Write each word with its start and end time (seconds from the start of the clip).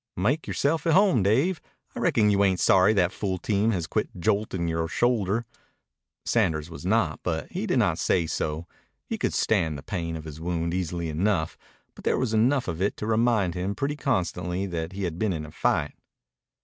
"Make 0.17 0.47
yoreself 0.47 0.81
to 0.81 0.93
home, 0.93 1.21
Dave. 1.21 1.61
I 1.93 1.99
reckon 1.99 2.31
you 2.31 2.43
ain't 2.43 2.59
sorry 2.59 2.91
that 2.93 3.11
fool 3.11 3.37
team 3.37 3.69
has 3.69 3.85
quit 3.85 4.09
joltin' 4.19 4.67
yore 4.67 4.87
shoulder." 4.87 5.45
Sanders 6.25 6.71
was 6.71 6.83
not, 6.87 7.19
but 7.21 7.51
he 7.51 7.67
did 7.67 7.77
not 7.77 7.99
say 7.99 8.25
so. 8.25 8.65
He 9.05 9.19
could 9.19 9.31
stand 9.35 9.77
the 9.77 9.83
pain 9.83 10.15
of 10.15 10.23
his 10.23 10.41
wound 10.41 10.73
easily 10.73 11.07
enough, 11.07 11.55
but 11.93 12.03
there 12.03 12.17
was 12.17 12.33
enough 12.33 12.67
of 12.67 12.81
it 12.81 12.97
to 12.97 13.05
remind 13.05 13.53
him 13.53 13.75
pretty 13.75 13.95
constantly 13.95 14.65
that 14.65 14.93
he 14.93 15.03
had 15.03 15.19
been 15.19 15.33
in 15.33 15.45
a 15.45 15.51
fight. 15.51 15.93